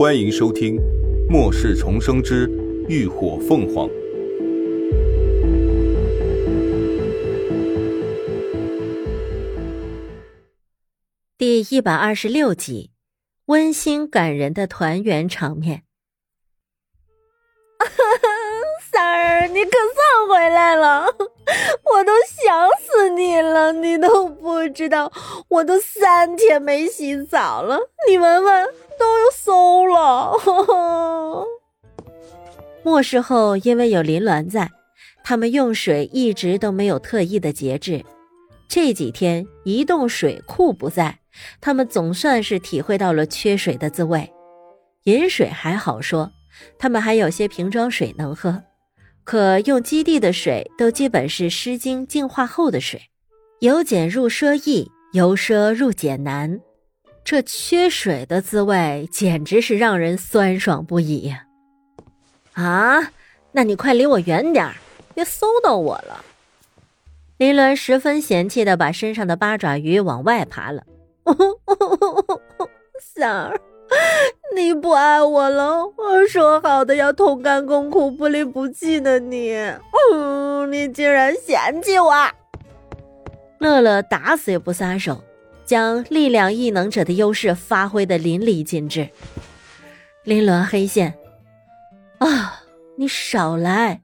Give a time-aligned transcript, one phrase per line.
[0.00, 0.76] 欢迎收听
[1.30, 2.48] 《末世重生之
[2.88, 3.86] 浴火凤凰》
[11.36, 12.92] 第一百二十六集，
[13.44, 15.82] 温馨感人的团圆场面。
[18.90, 21.14] 三儿，你可算回来了！
[21.84, 25.12] 我都想死你了，你都不知道，
[25.48, 27.78] 我都三天没洗澡了。
[28.08, 28.66] 你闻闻，
[28.98, 31.46] 都馊了。
[32.82, 34.70] 末世后，因为有林鸾在，
[35.22, 38.04] 他们用水一直都没有特意的节制。
[38.68, 41.18] 这几天移动水库不在，
[41.60, 44.32] 他们总算是体会到了缺水的滋味。
[45.04, 46.30] 饮水还好说，
[46.78, 48.62] 他们还有些瓶装水能喝。
[49.24, 53.00] 可用基地的水都基本是湿经净化后的水，
[53.60, 56.60] 由俭入奢易，由奢入俭难，
[57.24, 61.32] 这缺水的滋味简直是让人酸爽不已！
[62.54, 63.12] 啊，
[63.52, 64.74] 那你快离我远点儿，
[65.14, 66.24] 别搜到我了！
[67.36, 70.84] 林鸾十分嫌弃的把身上的八爪鱼往外爬了，
[71.24, 71.32] 哦
[71.66, 72.68] 哦哦哦
[73.00, 73.60] 三儿。
[74.54, 75.86] 你不爱我了？
[75.96, 79.54] 我说好的要同甘共苦、不离不弃的你，
[80.12, 82.12] 嗯，你竟然嫌弃我！
[83.58, 85.22] 乐乐打死也不撒手，
[85.64, 89.08] 将力量异能者的优势发挥的淋漓尽致。
[90.24, 91.14] 林鸾黑线
[92.18, 92.62] 啊，
[92.96, 94.02] 你少来！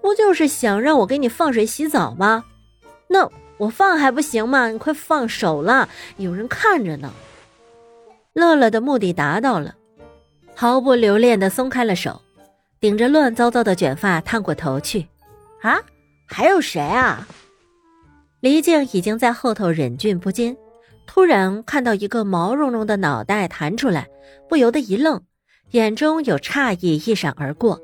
[0.00, 2.44] 不就是想让我给你放水洗澡吗？
[3.08, 4.68] 那我放还不行吗？
[4.70, 7.12] 你快放手了，有人看着呢。
[8.32, 9.74] 乐乐的目的达到了。
[10.54, 12.20] 毫不留恋的松开了手，
[12.80, 15.06] 顶着乱糟糟的卷发探过头去。
[15.60, 15.78] 啊，
[16.26, 17.26] 还有谁啊？
[18.40, 20.56] 黎静已经在后头忍俊不禁，
[21.06, 24.08] 突然看到一个毛茸茸的脑袋弹出来，
[24.48, 25.22] 不由得一愣，
[25.70, 27.80] 眼中有诧异一闪而过，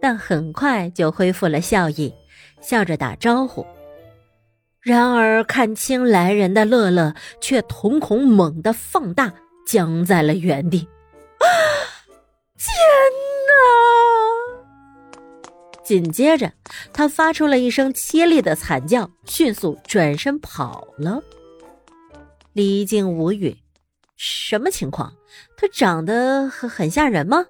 [0.00, 2.12] 但很快就恢复了笑意，
[2.60, 3.64] 笑着打招呼。
[4.80, 9.32] 然而看清来人的乐乐却瞳孔猛地放大，
[9.66, 10.88] 僵在了原地。
[12.62, 12.70] 天
[13.48, 13.52] 哪！
[15.82, 16.52] 紧接着，
[16.92, 21.22] 他发出了一声凄厉的惨叫，迅速转身跑了。
[22.52, 23.56] 李靖无语，
[24.18, 25.14] 什么情况？
[25.56, 27.46] 他长得很很吓人吗？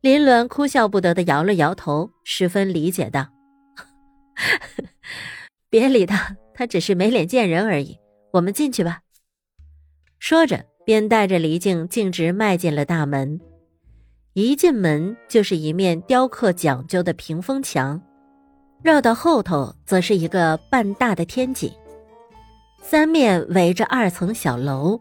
[0.00, 3.28] 林鸾哭笑不得的摇了摇头，十分理解道
[5.68, 7.98] ：“别理他，他只是没脸见人而已。
[8.32, 9.02] 我们进去吧。”
[10.18, 13.38] 说着，便带着黎静径直迈进了大门。
[14.34, 18.00] 一进门就是一面雕刻讲究的屏风墙，
[18.82, 21.70] 绕到后头则是一个半大的天井，
[22.82, 24.98] 三面围着二层小楼，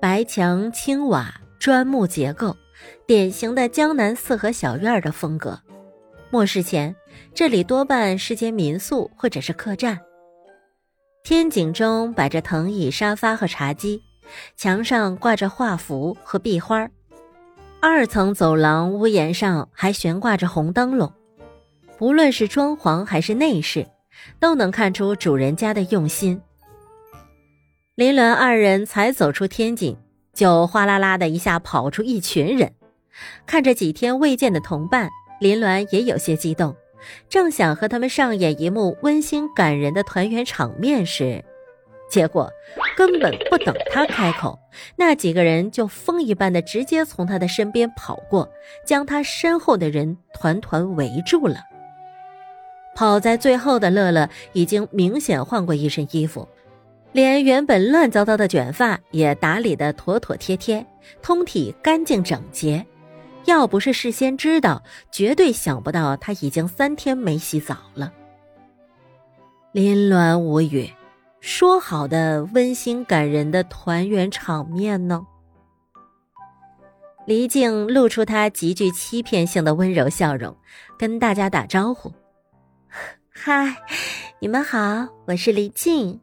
[0.00, 2.56] 白墙青瓦砖木结构，
[3.04, 5.58] 典型的江南四合小院的风格。
[6.30, 6.94] 末世前，
[7.34, 9.98] 这里多半是间民宿或者是客栈。
[11.24, 14.00] 天井中摆着藤椅、沙发和茶几，
[14.56, 16.88] 墙上挂着画幅和壁画。
[17.84, 21.12] 二层走廊屋檐上还悬挂着红灯笼，
[21.98, 23.88] 不论是装潢还是内饰，
[24.38, 26.40] 都能看出主人家的用心。
[27.96, 29.98] 林鸾二人才走出天井，
[30.32, 32.72] 就哗啦啦的一下跑出一群人，
[33.46, 35.10] 看着几天未见的同伴，
[35.40, 36.76] 林鸾也有些激动，
[37.28, 41.44] 正想和他们上演一幕温馨感人的团圆场面时。
[42.12, 42.52] 结果
[42.94, 44.58] 根本不等他开口，
[44.96, 48.46] 那几个人就风一般的直接从他的身边跑过，
[48.84, 51.56] 将他身后的人团团围住了。
[52.94, 56.46] 跑在最后的乐乐已经明显换过一身衣服，
[57.12, 60.84] 连原本乱糟糟的卷发也打理的妥妥帖帖，
[61.22, 62.84] 通体干净整洁。
[63.46, 68.12] 要不是事先知道，绝对想不到他已经三天没洗澡了。
[69.72, 70.90] 林鸾无语。
[71.42, 75.26] 说好的温馨感人的团圆场面呢？
[77.26, 80.56] 黎静露出她极具欺骗性的温柔笑容，
[80.96, 82.12] 跟大家打招呼
[83.34, 83.74] ：“嗨，
[84.38, 86.20] 你们好，我是黎静。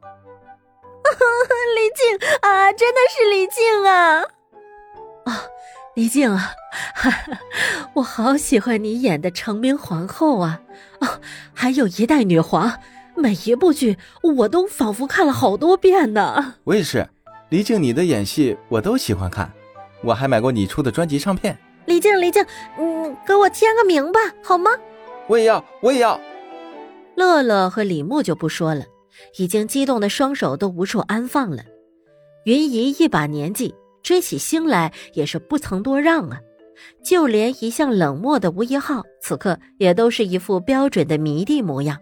[1.76, 4.22] 黎静啊，真的是黎静啊！
[5.26, 5.32] 哦，
[5.96, 6.52] 黎静啊，
[7.92, 10.62] 我好喜欢你演的成名皇后啊！
[11.00, 11.20] 哦，
[11.52, 12.72] 还有一代女皇。
[13.20, 16.54] 每一部剧我都仿佛看了好多遍呢。
[16.64, 17.06] 我也是，
[17.50, 19.52] 黎静，你的演戏我都喜欢看，
[20.02, 21.56] 我还买过你出的专辑唱片。
[21.86, 22.44] 李静，李静，
[22.78, 24.70] 嗯，给我签个名吧，好吗？
[25.26, 26.18] 我也要，我也要。
[27.16, 28.84] 乐乐和李牧就不说了，
[29.38, 31.62] 已经激动的双手都无处安放了。
[32.44, 36.40] 云姨一把年纪，追起星来也是不曾多让啊。
[37.04, 41.98] 就连一向冷漠的吴一浩，此刻也都是一副标准的迷弟模样。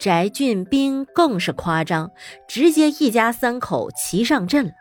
[0.00, 2.10] 翟俊斌更是夸张，
[2.48, 4.72] 直接一家三口齐上阵了。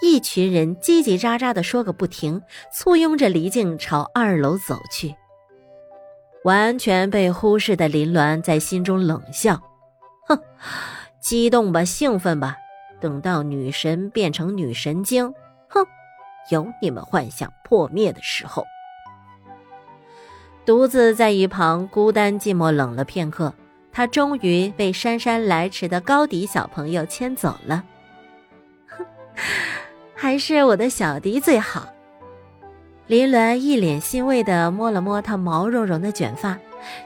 [0.00, 2.40] 一群人叽叽喳喳的说个不停，
[2.72, 5.16] 簇拥着黎静朝二楼走去。
[6.44, 9.60] 完全被忽视的林鸾在心中冷笑
[10.28, 10.38] ：“哼，
[11.20, 12.56] 激动吧，兴奋吧，
[13.00, 15.34] 等到女神变成女神经，
[15.68, 15.84] 哼！”
[16.50, 18.64] 有你们幻想破灭的时候，
[20.66, 23.54] 独自在一旁孤单寂寞冷了片刻，
[23.94, 27.84] 他终于被姗姗来迟的高迪小朋友牵走了。
[28.88, 29.06] 哼，
[30.14, 31.88] 还是我的小迪最好。
[33.06, 36.58] 林鸾一脸欣慰的摸了摸他毛茸茸的卷发，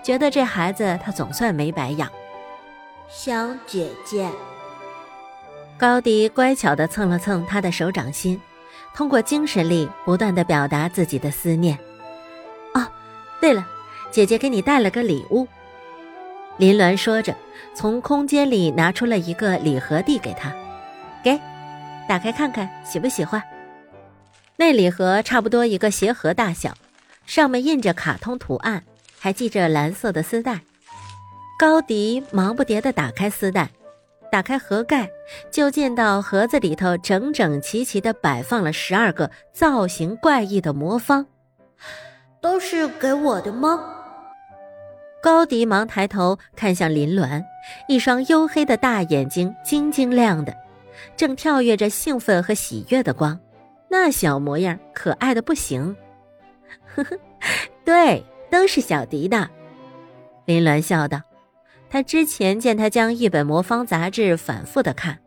[0.02, 2.10] 觉得这孩子他总算没白养。
[3.08, 4.30] 小姐姐，
[5.76, 8.40] 高迪乖巧的蹭了蹭他的手掌心。
[8.94, 11.78] 通过精神力不断的表达自己的思念。
[12.74, 12.86] 哦，
[13.40, 13.66] 对了，
[14.10, 15.46] 姐姐给你带了个礼物。
[16.58, 17.34] 林鸾说着，
[17.72, 20.52] 从空间里拿出了一个礼盒递给他，
[21.22, 21.38] 给，
[22.08, 23.40] 打开看看，喜不喜欢？
[24.56, 26.74] 那礼盒差不多一个鞋盒大小，
[27.24, 28.82] 上面印着卡通图案，
[29.20, 30.60] 还系着蓝色的丝带。
[31.58, 33.70] 高迪忙不迭地打开丝带。
[34.30, 35.08] 打开盒盖，
[35.50, 41.24] 就见到盒子里头整整齐齐的摆放了十二个造型怪异的魔方，
[42.42, 43.97] 都是给我的吗？
[45.22, 47.44] 高迪忙抬头看向林鸾，
[47.88, 50.56] 一双黝黑的大眼睛晶晶亮的，
[51.16, 53.38] 正跳跃着兴奋和喜悦的光，
[53.88, 55.96] 那小模样可爱的不行。
[56.94, 57.18] 呵呵，
[57.84, 59.48] 对，都是小迪的。
[60.44, 61.20] 林鸾笑道。
[61.90, 65.18] 他之前见他将一本魔方杂志反复的看，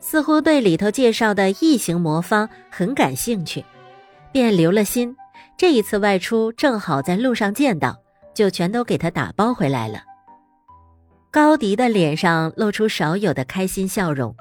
[0.00, 3.64] 似乎对里头介绍的异形魔方很感兴趣，
[4.30, 5.16] 便留了心。
[5.56, 8.02] 这一次外出正好在路上见到，
[8.34, 10.02] 就全都给他打包回来了。
[11.30, 14.34] 高迪的脸上露出少有的开心笑容，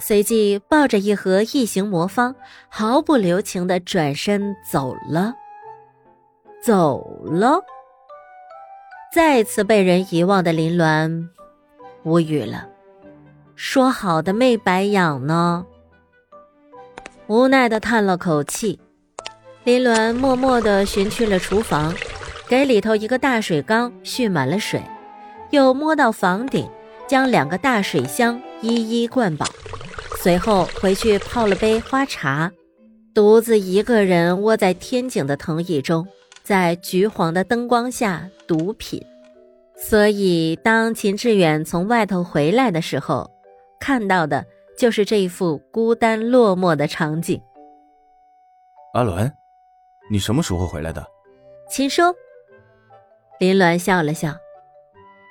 [0.00, 2.34] 随即抱着一盒异形魔方，
[2.68, 5.34] 毫不留情的转身走了，
[6.62, 7.60] 走了。
[9.14, 11.28] 再次被人遗忘的林鸾，
[12.02, 12.66] 无语了。
[13.54, 15.64] 说好的没白养呢？
[17.28, 18.80] 无奈的叹了口气，
[19.62, 21.94] 林鸾默默的寻去了厨房，
[22.52, 24.82] 给里头一个大水缸蓄满了水，
[25.52, 26.68] 又摸到房顶，
[27.08, 29.46] 将两个大水箱一一灌饱，
[30.18, 32.52] 随后回去泡了杯花茶，
[33.14, 36.06] 独自一个人窝在天井的藤椅中。
[36.42, 39.02] 在橘黄的灯光下独品，
[39.74, 43.30] 所以当秦志远从外头回来的时候，
[43.80, 44.44] 看到的
[44.76, 47.40] 就是这一副孤单落寞的场景。
[48.92, 49.32] 阿伦，
[50.10, 51.02] 你什么时候回来的？
[51.70, 52.02] 秦叔，
[53.42, 54.32] 林鸾笑了笑，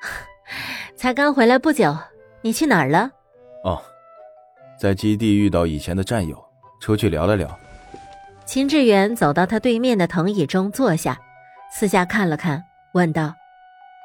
[0.97, 1.95] 才刚回来不久。
[2.41, 3.09] 你去哪儿了？
[3.63, 3.81] 哦，
[4.77, 6.37] 在基地遇到以前的战友，
[6.81, 7.57] 出去聊了聊。
[8.43, 11.17] 秦志远走到他对面的藤椅中坐下，
[11.71, 12.61] 四下看了看，
[12.91, 13.33] 问道：“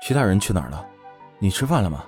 [0.00, 0.86] 其他人去哪儿了？
[1.40, 2.04] 你吃饭了吗？”“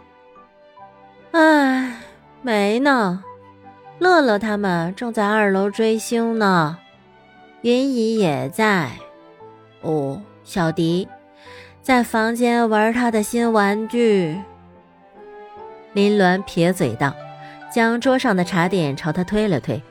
[1.34, 1.96] 哎，
[2.42, 3.24] 没呢。
[3.98, 6.78] 乐乐他们正在二楼追星呢，
[7.62, 8.88] 云姨也在。
[9.80, 11.08] 哦，小迪
[11.88, 14.38] 在房间玩他的新玩具。”
[15.94, 17.14] 林鸾撇嘴道，
[17.72, 19.82] 将桌上的茶点朝他推了推：“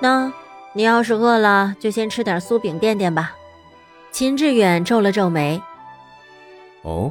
[0.00, 0.32] 那。”
[0.72, 3.32] 你要是饿了，就先吃点酥饼垫垫吧。
[4.10, 5.58] 秦志远皱了皱眉。
[6.82, 7.10] 哦，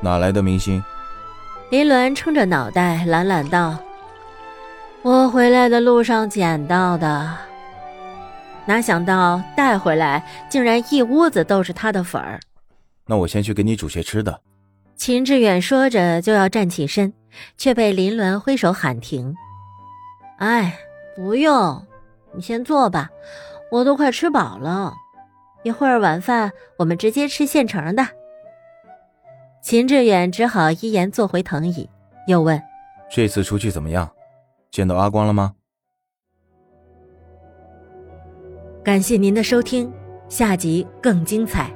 [0.00, 0.82] 哪来的明星？
[1.70, 3.76] 林鸾撑着脑袋懒懒道
[5.04, 7.30] ：“我回来的路上捡到的。
[8.64, 12.40] 哪想到带回来，竟然一屋子都是他的粉儿。”
[13.08, 14.42] 那我先去给你煮些吃的。
[14.94, 17.12] 秦志远说着就要站起身，
[17.56, 19.34] 却被林鸾挥手喊停。
[20.38, 20.76] 哎，
[21.16, 21.82] 不用。
[22.34, 23.08] 你先坐吧，
[23.72, 24.92] 我都快吃饱了。
[25.62, 28.06] 一会儿晚饭我们直接吃现成的。
[29.62, 31.88] 秦志远只好依言坐回藤椅，
[32.26, 32.62] 又问
[33.10, 34.10] ：“这次出去怎么样？
[34.70, 35.54] 见到阿光了吗？”
[38.84, 39.90] 感谢您的收听，
[40.28, 41.72] 下集更精彩。